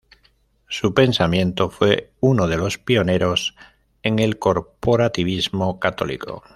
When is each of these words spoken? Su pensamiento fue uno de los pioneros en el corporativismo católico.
Su 0.67 0.95
pensamiento 0.95 1.69
fue 1.69 2.11
uno 2.21 2.47
de 2.47 2.57
los 2.57 2.79
pioneros 2.79 3.55
en 4.01 4.17
el 4.17 4.39
corporativismo 4.39 5.79
católico. 5.79 6.41